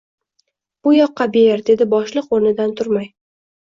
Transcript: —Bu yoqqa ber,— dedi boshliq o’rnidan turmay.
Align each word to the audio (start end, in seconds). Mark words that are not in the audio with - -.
—Bu 0.87 0.95
yoqqa 0.95 1.29
ber,— 1.37 1.63
dedi 1.71 1.89
boshliq 1.95 2.37
o’rnidan 2.39 2.79
turmay. 2.83 3.13